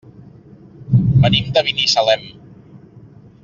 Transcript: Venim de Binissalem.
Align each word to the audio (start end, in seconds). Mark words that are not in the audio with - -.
Venim 1.25 1.53
de 1.59 1.65
Binissalem. 1.69 2.27